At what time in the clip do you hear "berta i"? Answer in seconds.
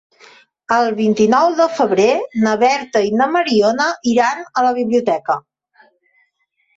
2.63-3.11